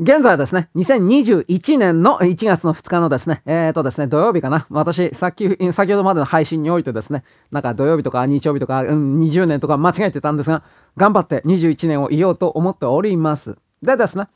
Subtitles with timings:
[0.00, 4.66] 現在はですね、2021年の1月の2日のですね、えっ、ー、とですね、土曜日かな。
[4.68, 10.64] 私、さっき、先ほどまでの配信においてですね、なんか土曜日とか日曜日とか、うん、20年とか間違えてたんですが、
[10.96, 13.56] 頑張って21年を言おうと思っております。
[13.84, 14.26] でですね、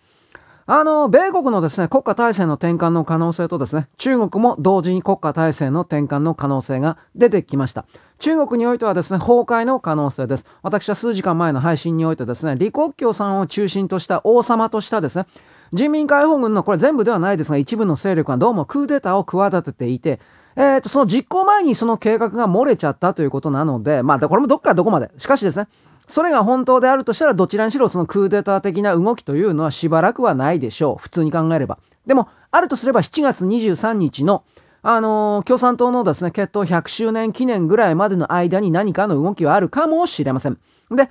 [0.71, 7.87] あの、米国のですね、国家体制の転換の可能性とですね、中国も同時に国家体制の転換の可能性が出てきました。
[8.19, 10.45] 中国においてはですね、崩壊の可能性です。
[10.61, 15.25] 私は数時間前の配信においてですね、李克強さんを中心とした王様としたですね、
[15.73, 20.21] 人民解放軍のこれ全部ではないですが、一部の勢力がどうもクーデターを企てていて、
[20.55, 25.11] えー、と、その実行前にその計画が漏れちゃったということなので、まあ、これもどっからどこまで。
[25.17, 25.67] しかしですね、
[26.09, 31.03] それが本当であるとしたらどちらにしろそのクーデター的な動きというのはしばらくはないでしょう。
[31.03, 31.79] 普通に考えれば。
[32.07, 34.45] でも、あるとすれば7月23日の
[34.83, 40.59] あのー、共産党のですね、決闘100周年記念ぐらいまでの間に何かの動きはあるかもしれません。
[40.91, 41.11] で、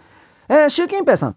[0.49, 1.35] えー、習近平さん。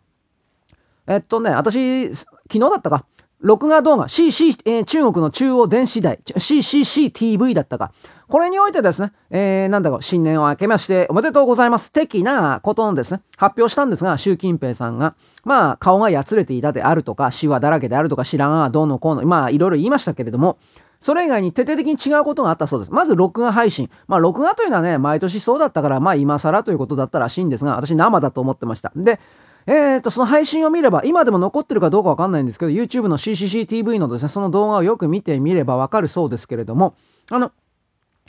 [1.07, 3.05] えっとね、私、昨日だったか。
[3.41, 7.93] 録画動画、CC、えー、中国の中央電子台、CCCTV だったか。
[8.31, 11.91] これにおいてですね、えー、なんだろう、新年を明けましておめでとうございます。
[11.91, 20.59] 的なことのですね、発表したんですが、習近平さんが、まあ、顔がやつれていたであるとか、シワだらけであるとか、知らんがどうのこうの、まあ、いろいろ言いましたけれども、
[21.01, 22.93] それ以外に徹底的に違うことがあったそうです。
[22.93, 23.91] まず、録画配信。
[24.07, 28.93] まあ、録画というのはね、毎年そうだったから、まあ、今更ということだったらしいんですが、私生だと思ってました。
[28.95, 29.19] で、
[29.67, 36.95] えーと、その配信を見れば、今でも残ってるかどうかわかんないんですけど、YouTube の CCCTV のですね、その動画をよく見てみればわかるそうですけれども、
[37.31, 37.51] あの、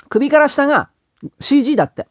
[0.09, 0.89] 首から下が
[1.39, 2.07] CG だって。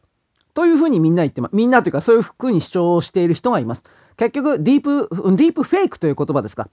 [0.55, 1.56] というふうにみんな言ってます。
[1.56, 3.84] みんなというか、そういうふうに主張をしている人がいます。
[4.16, 6.69] 結局、ディープ、ディープフェイクという言葉ですか。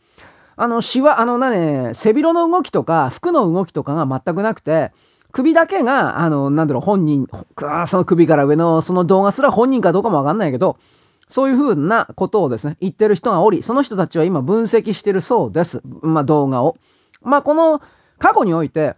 [0.55, 4.91] あの、シワ、あの、なね、背広の動きとか、服の動きとかが全くなくて、
[5.31, 7.27] 首だけが、あの、なんだろう、本人、
[7.87, 10.77] その首から上のその動画すら本人かどうかもわかんないけど、
[11.29, 15.81] そういうふうなことをですね、言ってる人がおり、その人たちは今分析してるそうです。
[16.02, 16.77] まあ動画を。
[17.21, 17.81] まあこの
[18.17, 18.95] 過去において、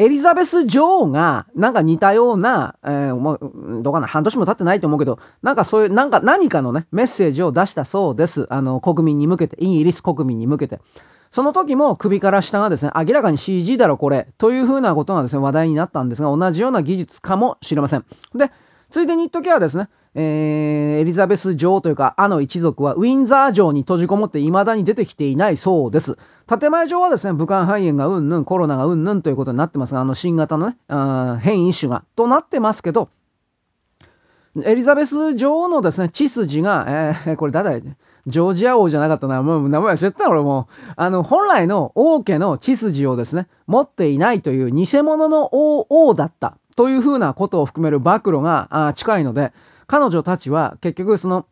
[0.00, 8.46] エリザベス女王がなんか似たような、えー、もう、どうかな、半年も経ってないと思うけど、なんかそういう、なんか何かのね、メッセージを出したそうです。
[8.48, 10.80] あの、国民に向けて、イギリス国民に向けて。
[11.30, 18.06] その時も首から下がですね、明らかに CG だろこれ、というふうなことがですね、話題になったんですが、同じような技術かもしれません。
[18.34, 18.50] で、
[18.88, 26.18] ついでに言っときはですね、えー、エリザベス女王というか、あの一族はウィンザー城に閉じこもって未だに出てきていないそうです。
[26.48, 33.08] 建前上はですね、武漢肺炎がうんぬん、コロナがうんぬんということになってますが、あの新型のね、あ変異種が、となってますけど、
[34.64, 37.82] エリザベス女王のですね、血筋が、えー、これ誰？
[38.26, 39.42] ジョージア王じゃなかったな。
[39.42, 40.92] もう名前忘れてた俺もう。
[40.96, 49.52] あの、本来の王家の血筋をですね、持っていないという偽物の王王だったというふうなことを含める暴露が近いので、
[49.90, 51.46] 彼女たちは結局その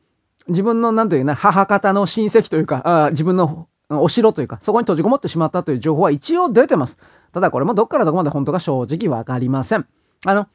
[0.47, 7.01] 自分の何というね、母方の親戚というか、あ自分のお城というか、そこに閉じこもってしまったという情報は一応出てます。
[7.33, 9.89] ただこれもどっからどこまで本当か正直わかりません。
[10.25, 10.47] あの、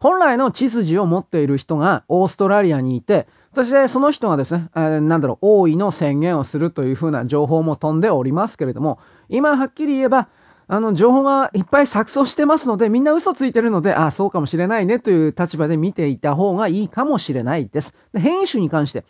[0.00, 8.98] 本来の血筋を持っている人がオーストラリアにいて、そしてその人がですね、えー、なんだろう、王位の宣言をするというふうな情報も飛んでおりますけれども、
[9.30, 10.28] 今はっきり言えば、
[10.68, 17.94] あの、情報がいっぱい錯綜してますので、みんな嘘ついてるので、ああ、そうかもしれないねという立場で見ていた方がいいかもしれないです。
[18.12, 19.04] で変異種に関して、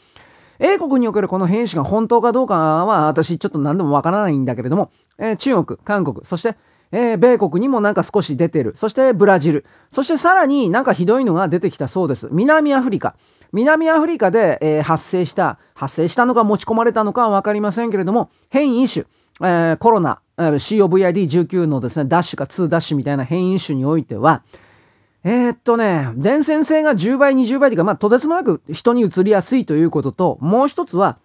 [0.59, 6.57] 英国におけるこの変異種が本当かどうかは私ちょっと何でもわからないんだけれども、えー、中国、韓国、そして、
[6.93, 8.75] えー、米国にもなんか少し出てる。
[8.77, 9.65] そしてブラジル。
[9.93, 12.29] そしてさらになんかひどいのが出てきたそうです。
[12.31, 13.17] 南アフリカ。
[13.53, 19.07] 南アフリカで、えー、発生した、発生したのか持ち込まれたのかはわかりませんけれども、変異種。
[19.41, 24.43] えー、コロナ、COVID-19 のですね、ダッシュか2ダッシュみたいな変異種においては、
[25.25, 31.19] えー、っとね、伝染性が10倍、20倍というか、まあ、とてつもなく人に移りやすいということと、もう一つは、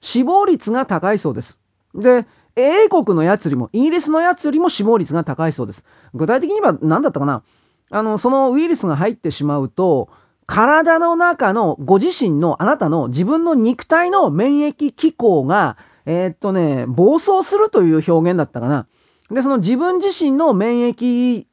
[0.00, 1.58] 死亡率が高いそうです。
[1.94, 5.84] で、英国のやつよりも、イギリスのやつよりも死亡率が高いそうです。
[6.14, 7.42] 具体的には何だったかな？
[7.90, 10.08] あの、そのウイルスが入ってしまうと、
[10.46, 15.76] 体の中のご自身のあなたの自分の肉体の免疫機構が
[16.10, 18.86] えー、っとね、暴走するという表現だったかな。
[19.30, 21.44] で、その自分自身の免疫、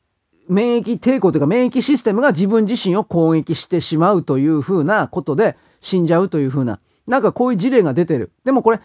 [0.48, 8.31] 免疫抵抗というか免疫システムが自分自身を攻撃してしまうというふうなことで死んじゃうというふうな、なんかこういう事例が出てる。
[8.46, 8.80] でもこれ、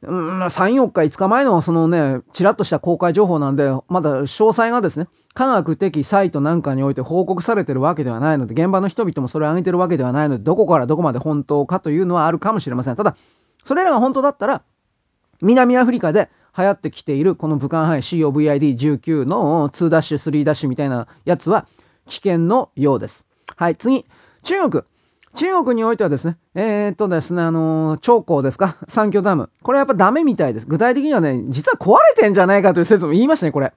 [0.00, 12.96] うん、3、4日、5日前のそのね、ちらっとした公開情報なんで、まだ詳細がですね、科学的サイトなんかにおいて報告されてるわけではないので、現場の人々もそれを上げてるわけではないので、どこからどこまで本当かというのはあるかもしれません。
[12.96, 13.14] ただ、
[13.64, 14.62] それらが本当だったら、
[15.42, 21.66] 南アフリカで流行ってきているこの武漢肺 COVID-19 の2ダッシュ、3ダッシュみたいなやつは
[22.06, 23.26] 危険のようです。
[23.56, 24.06] はい、次。
[24.42, 24.84] 中国。
[25.34, 28.76] 中国においてはですね、えー、っとですね、あのー、長江ですか？
[28.86, 29.48] 三峡ダム。
[29.62, 30.66] これやっぱダメみたいです。
[30.66, 33.72] 具体的にはね、実は壊れてんじゃないかという説も言いましたね、これ。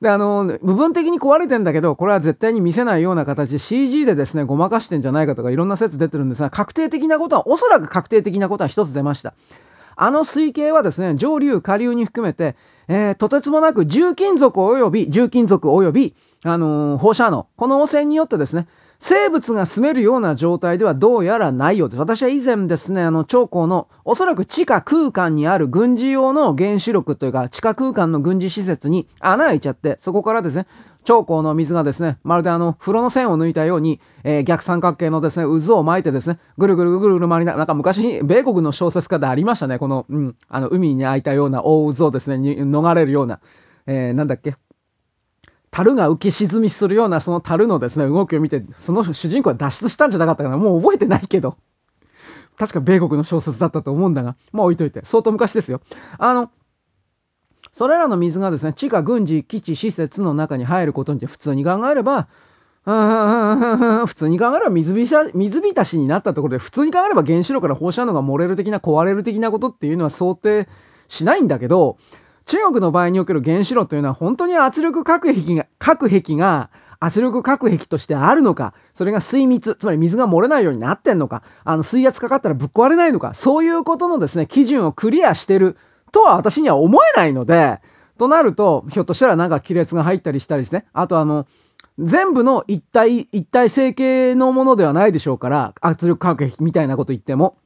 [0.00, 9.34] で、あのー、部分的に壊れてんだけど、これは絶対に見せないような形で CG でですね、ごまかしてんじゃないかとかいろんな説出てるんですが、確定的なことは、おそらく確定的なことは一つ出ました。
[9.96, 12.56] あの水系はですね、上流、下流に含めて、
[12.88, 18.66] えー、とてつもなく重金属及び、重金属及び、あのー、放射能、この汚染によってですね、
[19.00, 21.98] 生物が住めるような状態ではどうやらないようです。
[21.98, 30.66] 私は以前ですね、あの、長江のおそらく地下空間にある軍事用の原子力というか、地下空間の軍事施設に穴開いちゃって、そこからですね、
[31.04, 43.40] 長江の水がですね、まるであの、風呂の線を抜いたように、えー、逆三角形のですね、渦を巻いてですね、ぐるぐるぐるぐる回りな、なんか昔、米国の小説家でありましたね、この、うん、あの、海に開いたような大渦をですね、に逃れるような、
[43.86, 44.56] えー、なんだっけ、
[45.70, 50.56] 樽が浮き沈みするようなその樽のですね、動きを見て、その主人公は脱出したんじゃなかったかな。
[50.56, 51.56] もう覚えてないけど。
[52.56, 55.00] 確か米国の小説だったと思うんだが、まあ置いといて。
[55.04, 55.80] 相当昔ですよ。
[56.18, 56.50] あの、
[57.74, 62.28] それらの水がですね、地下軍事基地施設の中に入ることにて普通に考えれば、
[62.84, 70.68] 普通に考えれば水浸水浸しになったところで、普通に考えれば原子炉から放射能が漏れる的な壊れる的なことっていうのは想定
[71.08, 71.96] しないんだけど、
[72.46, 85.76] 中国の場合における原子炉というのは本当に圧力核壁が、核壁が圧力核壁としてあるのか、それが水密、つまり水が漏れないようになってんのか、あの水圧かかったらぶっ壊れないのか、そういうことのですね、基準をクリアしてる
[86.14, 87.80] とは私には思えないので、
[88.16, 91.46] となると、ひょっとしたらなんか亀裂が入ったりしたりですね、あとあの、
[91.98, 97.58] 全部の一体、一体成形のものではないでしょうから、圧力核壁みたいなこと言っても、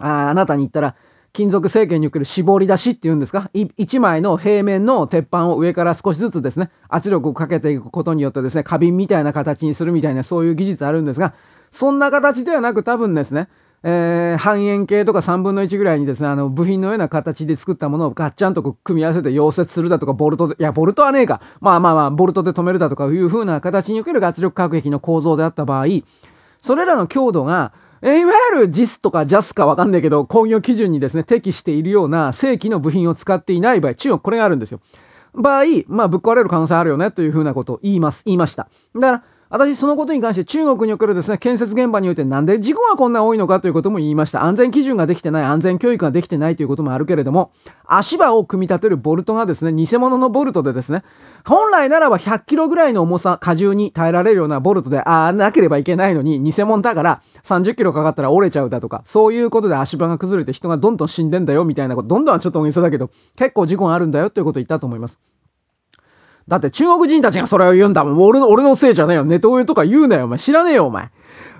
[0.00, 0.96] ああなたに言ったら、
[1.34, 3.50] 金属成形における絞り出しっていうんですか？
[3.54, 11.32] 一枚の平面の鉄板を上から少しずつですね、圧力をかけていくことによってですね、花瓶みたいな形にするみたいなそういう技術あるんですが、
[11.70, 13.48] そんな形ではなく多分ですね、
[13.84, 21.40] えー、半円形とか3分の1ぐらいにですね、あの、部品のような形で作ったものをガッチャンと組み合わせて溶接するだとか、ボルトで、いや、ボルトはねえか。
[21.60, 25.86] まあまあまあ、ボルトで止めるだとかいう風な形における圧力核壁の構造であった場合、
[26.60, 34.80] それらの強度が、いわゆる JIS とか JAS かわかんないけど、工業基準にですね、適しているような正規の部品を使っていない場合、中国これがあるんですよ。
[35.34, 38.68] 場合、まあ、ぶっ壊れる可能性あるよね、というふうなことを言います、言いました。
[38.94, 44.44] だから、私、そのことに関して中国におけるですね、建設現場においてなんで事故がこんな多いのかということも言いました。
[44.44, 47.52] 安全基準ができてない、安全教育ができてないということもあるけれども、
[47.84, 51.02] 足場を組み立てるボルトがですね、偽物のボルトでですね、
[51.44, 65.31] 本来ならば100キロぐらいの重さ、荷重に耐えられるようなボルトで、ああ、なければいけないのに、偽物だから30キロかかったら折れちゃうだとか、そういうことで足場が崩れて人がどんどん死んでんだよみたいなこと、どんどんちょっと大げさだけど、結構事故があるんだよということを言ったと思います。
[66.48, 68.22] だって中国人たちがそれを言うんだもん。
[68.22, 69.24] 俺の、俺のせいじゃねえよ。
[69.24, 70.38] ネトウヨとか言うなよ、お前。
[70.38, 71.10] 知らねえよ、お前。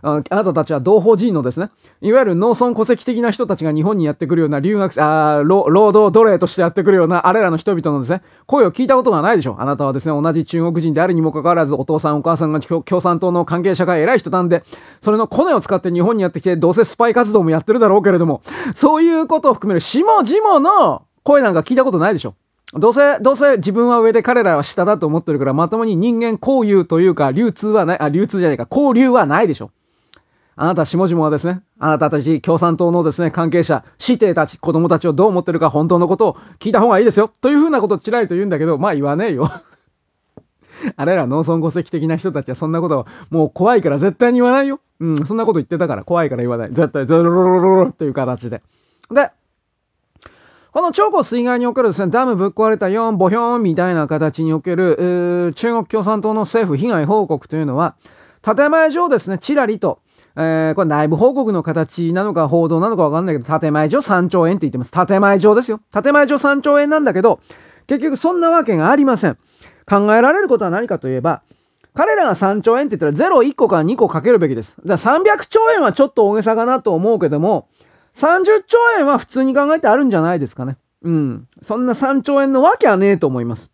[0.04, 1.70] あなたたちは同胞人のですね、
[2.00, 9.54] いわゆる農村戸籍的な人たちが日本にやってくるような留学、あ労働奴隷としてやってくるような、あれらの人々のですね、声を聞いたことがないでしょ。
[9.60, 14.64] あなたはですね、同じ中国人であるにもかかわらず、お父さんお母さんが共産党の関係者が偉い人なんで、
[15.02, 18.42] それのコネを使って日本にやってきて、どうせスパイ活動もやってるだろうけれども、
[18.74, 22.34] そういうことを含める下々の声なんか聞いたことないでしょ。
[22.74, 29.70] どうせ、どうせ自分は上で彼らは下だと思ってるから、まともに人間交友というか、流通はない、あ、流通じゃないか、交流はないでしょ。
[30.56, 37.30] あなた下々はですね、あなたたち共産党のですね、関係者、師弟たち、子供たちをどう思ってるか本当のことを聞いた方がいいですよ。
[37.40, 39.50] というふうなことをちらりと言うんだけど、まあ言わねえよ。
[40.96, 44.80] あれら農村戸籍的な人たちはそんなことをもう怖いから絶対に言わないよ。
[45.00, 46.68] うん、そんなこと言ってたから怖いから言わない。
[46.72, 48.62] 絶対、ゾロロロロロっていう形で。
[49.10, 49.30] で、
[50.72, 57.94] この長江水害におけるですね、ダムぶっ壊れたよん、ボヒョンみたいな形における、中国共産党の政府被害報告というのは、
[58.40, 59.98] 建前上ですね、ちらりと、
[60.34, 64.90] えー、これ内部報告の形なのか報道なのかわかんないけど、建前上3兆円って言ってます。
[64.90, 65.78] 建前上ですよ。
[65.92, 67.40] 建前上3兆円なんだけど、
[67.86, 69.36] 結局そんなわけがありません。
[69.86, 71.42] 考えられることは何かといえば、
[71.92, 74.78] 彼らが3兆円って言ったら0、1個から2個かけるべきです。
[74.86, 77.68] だから300兆円はちょっと大げさかなと思うけども、
[78.14, 80.76] 30兆円は普通に考えてあるんじゃないですかね。
[81.02, 81.48] うん。
[81.62, 83.70] そんな3兆円のわけはねえと思います。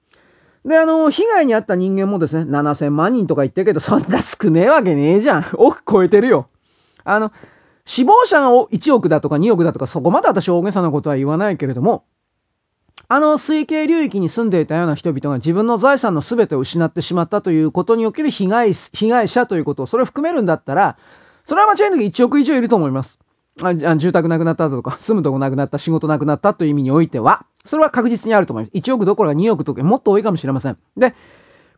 [0.64, 5.46] で、あの、被害に遭った人間もですね、7000万人とか言ってるけど、そんな少ねえわけねえじゃん。
[5.56, 6.48] 億超えてるよ。
[7.04, 7.32] あの、
[7.84, 12.04] 死亡者が1億だとか2億だとか、そこまで私大げさなことは言わないけれども、
[13.10, 20.98] あの水系流域に住んでいたような人々が自分の財産の全てを失ってしまったということにおける被害、被害者ということを、それを含めるんだったら、
[21.46, 23.18] それは間違いなく1億以上いると思います。
[23.62, 28.72] あ 住宅なくなったとか、 住むとこなくなった、仕事なくなったという意味においては、それは確実にあると思います。
[28.72, 30.76] 1億どころか2億とか、もっと多いかもしれません。
[30.96, 31.14] で、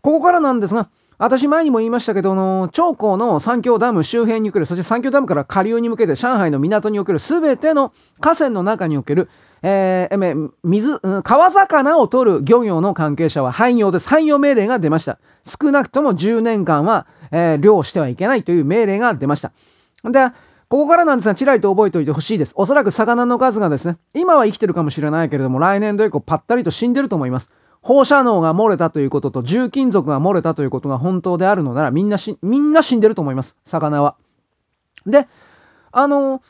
[0.03, 9.29] ここからなんですが、私前にも言いましたけど、の長江の三峡ダム周辺における、そして三峡ダムから下流に向けて上海の港における全ての河川の中における、
[9.63, 14.09] えー、水、川魚を取る漁業の関係者は廃業です。
[14.09, 15.19] 廃業命令が出ました。
[15.45, 19.53] 少なくとも10年間は、えー、漁してはいけないという命令が出ました。
[20.05, 20.33] で、
[20.71, 22.53] ここからなんですが、ちらりと覚えておいてほしいです。
[22.55, 27.51] おそらく魚の数がですね、今は生きてるかもしれないけれども、来年度以降ぱったりと死んでると思います。
[27.83, 33.57] 放射能が漏れたということと重金属が漏れたということが本当であるのならみんなし、みんな死んでると思います。
[33.67, 34.15] 魚は。
[35.07, 35.27] で、
[35.91, 36.41] あの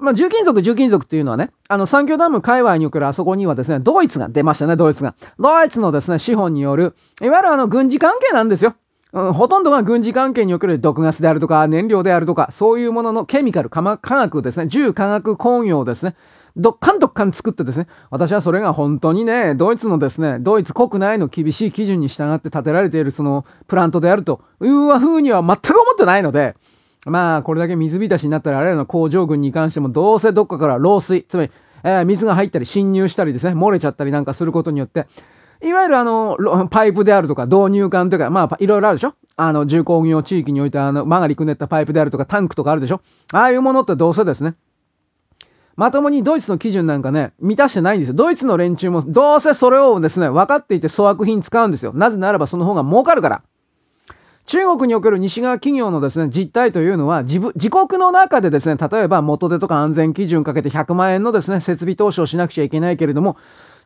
[0.00, 5.14] まあ、重金属、重金属っていうのはね、あの、三峡ダム界隈におけるあそこにはですね、ドイツが出ましたね、ドイツが。
[5.38, 8.74] ドイツのですね、資本による、いわゆるあの、軍事関係なんですよ。
[9.12, 16.14] ほとんどが軍事関係における毒ガスであるとか、燃料であるとか、そういうもののケミカル、化学ですね、重化学工業ですね、
[16.56, 26.56] どっかんどっかん作ってですね、私はそれが本当にね、ドイツのですね、ドイツ国内の厳しい基準に従って建てられているそのプラントであるというふうには全く思ってないので、
[27.06, 31.50] まあ、これだけ水浸しになったら、あれらの工場群に関しても、どうせどっかから漏水、つまり、
[31.84, 35.06] えー、水が入ったり侵入したりですね、漏れちゃったりなんかすることによって、
[35.62, 39.14] いわゆるあの、パイプであるとか、導入管というか、まあ、いろいろあるでしょ？
[39.36, 43.00] あの、重工業地域において、あの、曲がりくねったパイプであるとか、タンクとかあるでしょ？
[43.32, 44.54] ああいうものってどうせですね、
[45.76, 48.14] まともにドイツの基準なんかね、満たしてないんですよ。
[48.14, 51.92] ドイツの連中もどうせそれをですね、分かっていて粗悪品使うんですよ。
[51.92, 53.42] なぜならばその方が儲かるから。
[54.46, 63.36] 中国における西側企業のですね、実態というのは自自国の中でですね、例えば元手とか安全基準かけて100万円のですね、設備投資をしなくちゃいけないけれども、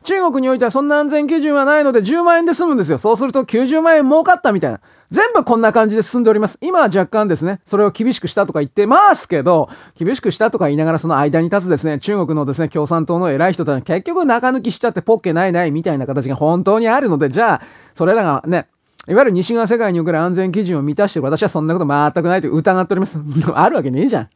[0.03, 2.97] 中国においてはそんな安全基準はないので10万円で済むんですよ。
[2.97, 4.79] そうすると90万円儲かったみたいな。
[5.11, 6.57] 全部こんな感じで進んでおります。
[6.61, 17.61] 今は若干ですね、それを厳しくしたとか言ってますけど、厳しくしたとか言いながらその間に立つですね、中国のですね、共産党の偉い人たちは結局中抜きしちゃってポッケないないみたいな形が本当にあるので、じゃあ、
[17.95, 18.67] それらがね、
[19.07, 23.19] いわゆる西側世界における安全基準を満たしてる私はそんなこと全くないと疑っております。
[23.53, 24.29] あるわけねえじゃん。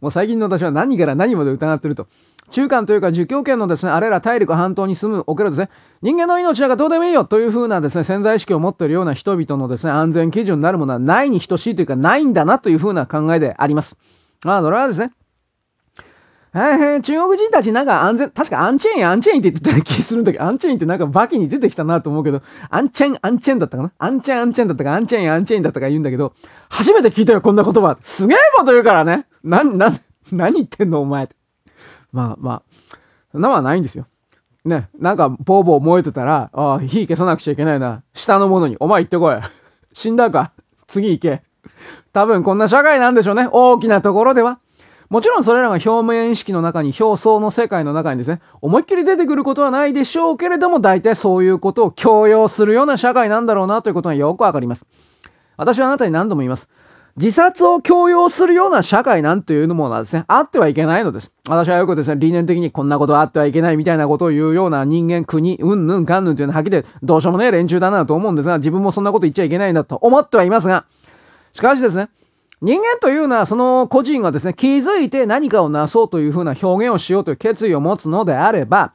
[0.00, 2.06] もう最近の私は何から何まで疑ってると。
[2.48, 5.68] 中間というか儒教圏のですね、あれら大陸半島に住むおけるですね、
[6.00, 13.96] 人間の命なんかどうでもいいよというふうなですね、潜在意識を持っているような人々のですね、安全基準になるものはないに等しいというか、ないんだなというふうな考えであります。
[14.44, 15.10] まあ、それはですね、
[16.54, 22.40] えー、中国人たちなんか安全、確かアンチェイン、アンチェインって言ってた気するんだけど、アンチェインってなんかバキに出てきたなと思うけど、
[22.70, 23.92] アンチェン、アンチェンだったかな？
[23.98, 26.32] アンチェン、アンチェンだったか、アンチェイン、アンチェインだったか言うんだけど、
[26.70, 27.98] 初めて聞いたよ、こんな言葉。
[28.02, 29.26] すげえこと言うからね。
[29.46, 29.92] な、な、
[30.32, 31.28] 何言ってんの、お前。
[32.12, 32.62] まあまあ、
[33.32, 34.06] そんなはないんですよ。
[34.64, 38.02] ね、なんか、ボーボー燃えてたら、ああ、火消さなくちゃいけないな。
[38.14, 39.36] 下の者に、お前行ってこい。
[39.94, 40.52] 死んだか
[40.88, 41.42] 次行け。
[42.12, 43.48] 多分こんな社会なんでしょうね。
[43.50, 44.58] 大きなところでは。
[45.08, 54.84] もちろんそれらが表面意識の中に、表層の世界の中にですね、思いっきり出てくることはないでしょうけれども、大体そういうことを強要するような社会なんだろうなということがよくわかります。
[55.56, 56.68] 私はあなたに何度も言います。
[57.16, 61.32] 自殺を強要するような社会なんていうものはですね、あってはいけないのです。
[61.48, 70.84] 私はよくですね、理念的にこんなことはあってはいけないみたいなことを言うような人間、国、うんぬんかんぬんというのははっきりどうしようもねえ連中だなと思うんですが、自分もそんなこと言っちゃいけないんだと思ってはいますが、
[71.54, 72.10] しかしですね、
[72.60, 78.92] 人間というのはその個人がですね、気づいて何かをなそうというふうな表現をしようという決意を持つのであれば、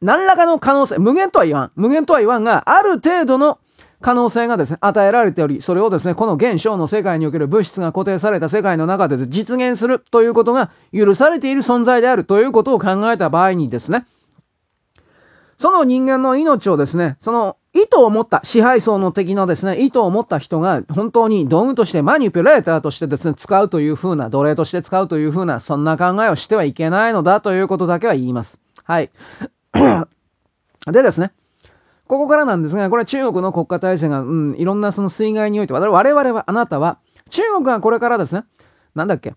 [0.00, 3.58] 何らかの可能性、無限とは言わん、無限とは言わんが、ある程度の
[4.00, 14.06] 可能性がですね、与えられており、それをですね、この現象の世界における物質が固定された世界の中で実現するということが許されている存在であるということを考えた場合にですね、
[15.58, 28.60] その人間の命をですね、その意図を持った支配層の敵のですね、意図を持った人が本当に道具としてマニュピュレーターとしてですね、使うという風な、奴隷として使うという風な、そんな考えをしてはいけないのだということだけは言います。
[28.84, 29.10] はい。
[30.86, 31.32] でですね、
[32.08, 36.98] ここからなんですが、これは中国の国家体制が、うん、いろんなその水害において、我々は、あなたは、
[37.30, 38.44] 中国がこれからですね、
[38.94, 39.34] なんだっけ、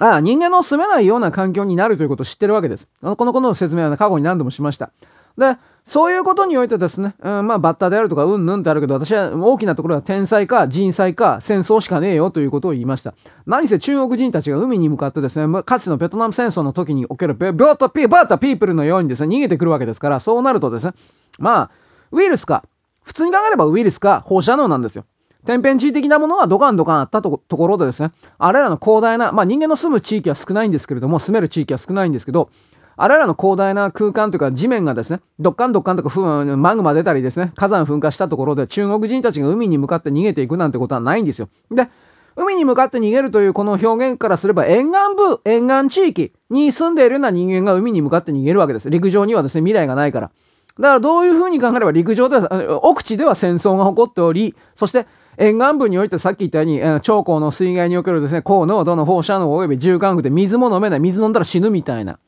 [0.00, 2.88] ああ、人間の住めないような環境になるということを知ってるわけです。
[3.00, 4.90] このことの説明は、過去に何度もしました。
[5.36, 13.14] で、そういうことにおいてですね、うん、まあ、バッターであるとか、うんぬんってあるけど、私は大きなところは天災か人災か戦争しかねえよということを言いました。
[13.46, 20.92] 何せ中国人たちが海に向かってですね、かつてのベトナム戦争の時におけるビョートピー、バータピープルのようにですね、逃げてくるわけですから、そうなるとですね、
[21.38, 21.70] まあ、
[22.12, 22.64] ウイルスか、
[23.02, 25.04] 普通に考えればウイルスか放射能なんですよ。
[25.44, 32.50] 天変地異的なものはドカンドカンあったところでですね、あれらの広大な、まあ人間の住む地域は少ないんですけれども、住める地域は少ないんですけど、
[32.96, 36.20] あれらの広大な空間というか地面がですね、ドッカンドッカンとか
[36.56, 41.48] マグマ出たりですね、火山噴火したところで中国人たちが海に向かって逃げていくなんてことはないんですよ。
[41.70, 41.88] で、
[42.36, 48.90] 海に向かって逃げるというこの表現からすれば沿岸部、沿岸地域に住んでいるような人間が海に向かって逃げるわけです。
[48.90, 50.30] 陸上にはですね、未来がないから。
[50.78, 55.06] だからどういうふうに考えれば陸上では、奥地では戦争が起こっており、そして
[55.36, 62.18] 沿岸部においてさっき言ったように、えー、長江の水害におけるですね、高濃度の放射能及び重化学で水も飲めない、水飲んだら死ぬみたいな。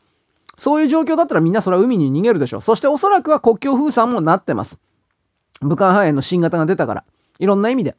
[0.56, 2.61] そういう状況だったらみんなそれは海に逃げるでしょう。
[2.61, 4.80] そしておそらくは国境封鎖もなってます。
[5.61, 7.04] 武漢肺炎の新型が出たから。
[7.38, 7.96] いろんな意味で。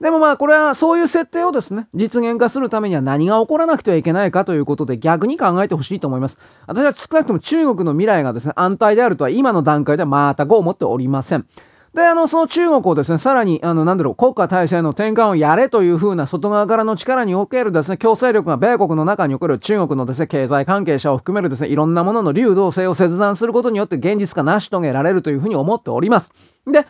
[0.00, 6.38] でもまあこれはそういう設定をですね、実現化するためには何が起こらなくてはいけないかということで逆に考えてほしいと思います。
[6.66, 11.46] 私は少なくとも中国の未来がですね、安泰であるとは今の段階では全く思っておりません。
[11.96, 26.34] で、あの、その中国をですね、さらに、あの、なんだろう、国家体制の転換をやれというふうな外側からの力におけるですね、強制力が米国の中における中国のですね、経済関係者を含めるですね、いろんなものの流動性を切断することによって現実化成し遂げられるというふうに思っております。
[26.66, 26.86] で、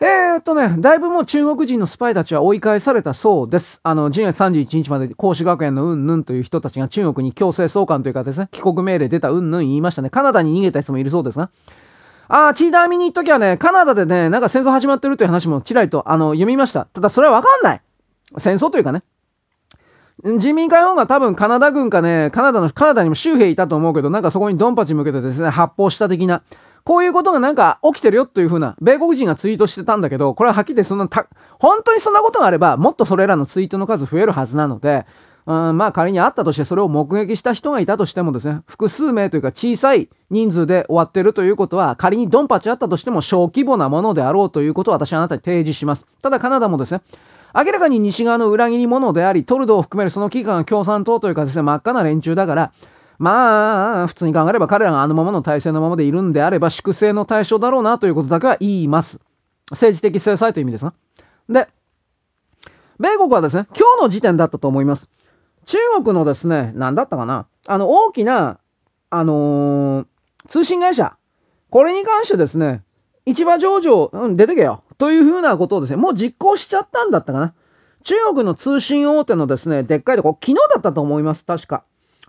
[0.00, 3.80] えー、っとね、だいぶもう中国人のスパイたちは追い返されたそうです。
[3.82, 10.08] あの、10月31日まで孔子学園のうんぬんという人たちが中国に強制送還というかですね、帰国命令出たうんぬん言いましたね。
[10.08, 11.50] カナダに逃げた人もいるそうですが。
[12.34, 16.86] ああ、チーダー見に行っときはね、カナダでね、なんか戦争始まってるという話もちらりとあの読みました。
[16.86, 17.82] ただそれはわかんない。
[18.38, 19.02] 戦争というかね。
[20.38, 26.42] 人民解放軍が多分カナダ軍かね、カナダの、カナダにも州兵いたと思うけど、なんかそこにドンパチ向けてですね、発砲した的な。
[26.84, 31.08] こういうことがなんか起きてるよというふうな、米国人がツイートしてたんだけど、これははっきり言ってそんな、
[31.58, 35.04] 本当にそんなことがあれば、もっとそれらのツイートの数増えるはずなので、
[35.44, 46.06] うん、まあ仮にあったとしてそれを目撃した人がいたとしてもですね、複数名というか小さい人数で終わってるということは、仮にドンパチあったとしても小規模なものであろうということを私はあなたに提示します。
[46.22, 47.00] ただカナダもですね、
[47.54, 52.72] 明らかに西側の裏切り者であり、トルドを含めるその機関が共産党というかですね、真っ赤な連中だから、
[53.18, 59.20] まあ、普通に考えれば彼らがあのままの体制のままでいるんであれば、粛清の対象だろうなということだけは言います。
[59.70, 60.94] 政治的制裁という意味ですが。
[61.48, 61.68] で、
[62.98, 65.10] 米国はですね、今日の時点だったと思います。
[65.66, 67.46] 中国のですね、何だったかな？
[67.66, 68.58] あの、大きな、
[69.10, 71.16] あのー、通信会社。
[71.70, 72.82] これに関してですね、
[73.26, 74.82] 市場上場、うん、出てけよ。
[74.98, 77.54] というふうなことをですね、もう実行しちゃったんだったかな？
[78.04, 81.84] 中国の通信大手のですね、でっかいとこ、昨日だったと思います、確か。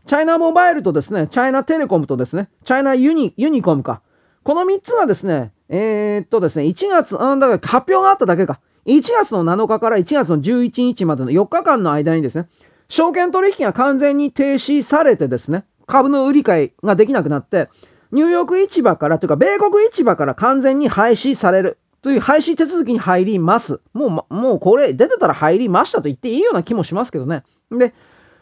[0.05, 4.01] チャイナモバイルとですね、チャイナテレコムとですね、チャイナユニ、ユニコムか。
[4.43, 8.59] この3つがですね、えー、っとですね、1月、うん、だから発表があっただけか。
[8.85, 12.49] 1月の7日から1月の11日までの4日間の間にですね、
[12.89, 17.69] 証券取引が完全に停止されてですね、株の売り買いができなくなって、
[18.11, 21.79] ニューヨーク市場から、というか、米国市場から完全に廃止される。
[22.03, 23.79] という廃止手続きに入ります。
[23.93, 27.43] もう、もうこれ出てたら入りましたと言っていいような気もしますけどね。
[27.71, 27.93] で、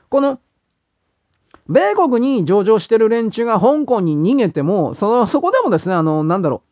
[0.10, 0.40] この
[1.70, 6.72] 米国に上場してる連中が香港に逃げても、その、そこでもですね、あの、なんだろう。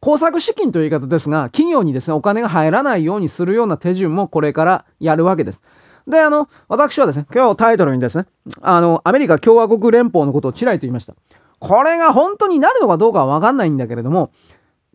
[0.00, 5.62] 工作資金という言い方ですが、企業にですね、お金が入らないようにするような手順もこれからやるわけです。
[6.06, 8.26] で、あの、私はですね、今日タイトルにですね、
[8.60, 11.14] あの、アメリカ共和国連邦のことをちらりと言いました。
[11.58, 14.30] これが本当になるのかどうかはわかんないんだけれども、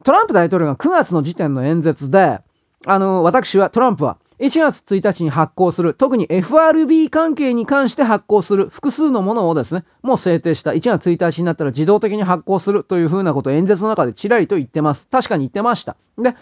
[0.04, 2.40] トランプ大統領が9月の時点の演説で、
[2.86, 10.72] あの、私は、トランプは、1月1日に発行する、特に FRB 関係に関して発行する複数のものをですね、もう制定した。
[10.72, 15.08] 1月1日になったら自動的に発行するというふうなことを演説の中でちらりと言ってます。
[15.10, 15.96] 確かに言ってました。
[16.18, 16.36] で、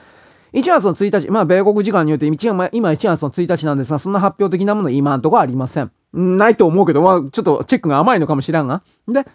[0.54, 5.92] 1月の1日、まあ、米国時間によって、今1月の1日なんですが、そんな発表的なもの今んとこありません。
[6.14, 8.82] ないと思うけど、まあ、ちょっとチェックが甘いのかもしらんが。
[9.08, 9.26] で、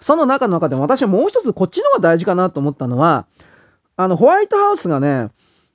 [0.00, 3.26] その中の中でも私はもう一つこっちの方が大事かなと思ったのは、
[3.96, 5.28] あの、ホワイトハウスがね、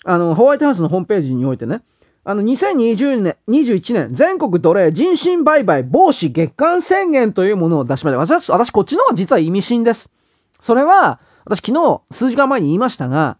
[0.05, 1.81] あの、ホワイトハウスのホームページにおいてね、
[2.23, 8.19] あの、2020年、21年、全国奴隷人身売買防止月間宣言というものを出しました。
[8.19, 10.11] 私、私、こっちの方が実は意味深です。
[10.59, 13.38] それは、私昨日、数時間前に言いましたが、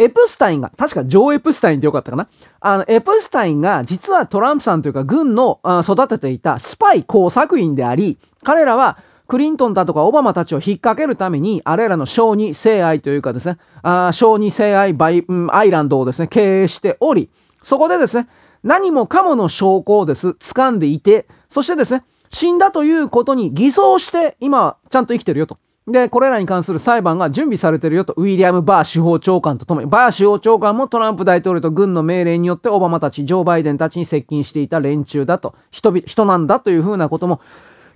[0.00, 2.28] エプスタインが、確かジョー・エプスタインってよかったかな
[2.60, 17.28] あの、エプスタインが実はトランプさんというか軍の育てていたスパイ工作員であり、彼らはクリントンだとかオバマたちを引っ掛けるために、あれらの小児性愛というかですね、あ小児性愛バイ、うん、アイランドをですね、経営しており、
[17.62, 18.26] そこでですね、
[18.64, 25.58] 何もかもの証拠をです、掴んでいて、そしてですね、死んだということに偽装して、今、ちゃんと生きてるよと。
[25.90, 37.40] で、これらに関する裁判が準備されてるよと、ウィリアム・バー司法長官とともに、バー司法長官もトランプ大統領と軍の命令によってオバマたち、ジョー・バイデンたちに接近していた連中だと、人人なんだというふうなことも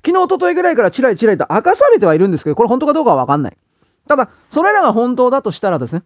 [0.04, 3.56] 昨日、おとといぐらいからチラリチラリと明かされてはいるんですけど、これ本当かどうかはわかんない。
[4.06, 6.02] ただ、それらが本当だとしたらですね、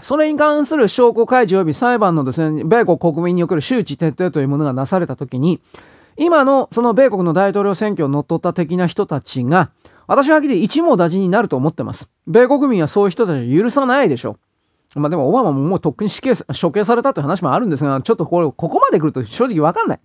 [0.00, 5.60] それに関する証拠開示及び裁判のですね、米国国民における周知徹底というものがなされたときに、
[6.16, 9.70] 今のその米国の大統領選挙を乗っ取った的な人たちが、
[10.06, 12.10] 私ははっきり一網打尽になると思ってます。
[12.26, 14.38] 米国民はそういう人たちを許さないでしょ
[14.96, 15.00] う。
[15.00, 20.00] まあでもオバマももうとっくに死刑、処刑されたという話もあるんですが、ちょっとこれ、ここまで来ると正直わかんない。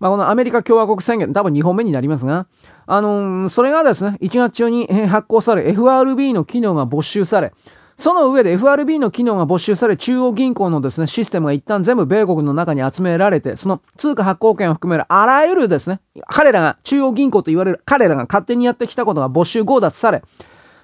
[0.00, 2.46] まあ、このアメリカ共和国宣言、多分2本目になりますが、
[2.86, 7.52] あのー、それがですね、1月中に発行され、FRB の機能が没収され、
[7.98, 20.22] その上で FRB の機能が没収され、中央銀行のですね、システムが一旦全部米国の中に集められて、その通貨発行権を含めるあらゆるですね、彼らが、中央銀行と言われる彼らが勝手にやってきたことが没収強奪され、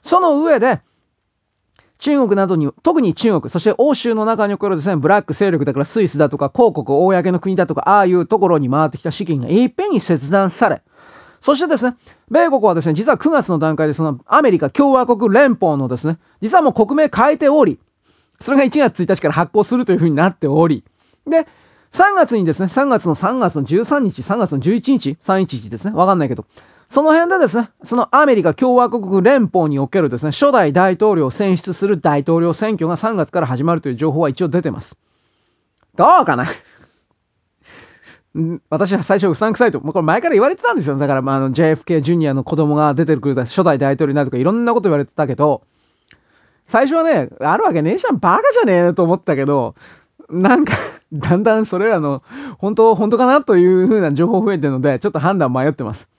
[0.02, 0.80] その上で、
[1.98, 10.82] 中国などに、特に中国、そして欧州の中におけるですね、ブラック勢力だからスイスだとか、広告、公の国だとか、ああいうところに回ってきた資金がいっぺんに切断され、
[11.44, 11.94] そしてですね、
[12.30, 17.78] 米国はですね、実は9月の段階でそのアメリカ共和国連邦のですね、実はもう国名変えており、
[18.40, 20.84] それが1月1日から発行するというふうになっており、
[21.26, 21.46] で、
[21.92, 26.46] 3月にですね、3月の3月の13日、3月の11日、311ですね、わかんないけど、
[26.88, 34.96] その辺でですね、そのアメリカ共和国連邦におけるですね、初代大統領を選出する大統領選挙が3月から始まるという情報は一応出てます。
[35.94, 36.46] どうかな？
[38.68, 40.98] 私は最初うさんくさいと、まあ、これ前から言われてたんですよ。
[40.98, 45.62] だから、まあ、あの JFK ジュニアの子供が出てくる初代大統領になるとかいろんなこと言われてたけど、
[46.66, 49.76] 最初はね、あるわけねえじゃん、バカじゃねえと思ったけど、
[50.30, 50.74] なんか
[51.12, 52.22] だんだんそれらの、
[52.58, 56.10] 本当、本当かなというふうな情報増えてるので、ちょっと判断迷ってます。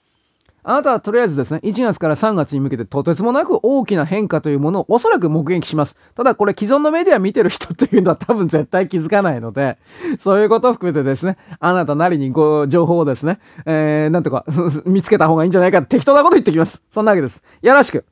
[0.68, 5.96] あなたはとりあえずですね、1月から3月に向けてとてつもなく大きな変化というものをおそらく目撃します。
[6.16, 9.78] ただこれ既存のメディア見てる人というのは多分絶対気づかないので、
[10.18, 14.44] そういうことを含めてですね、あなたなりにご情報をですね、えー、なんとか
[14.86, 16.82] 見つけた方がいいんじゃないか適当なこと言ってきます。
[16.90, 17.44] そんなわけです。
[17.62, 18.04] よろしく。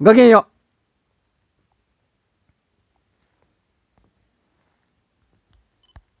[0.00, 0.55] ごきげんよう。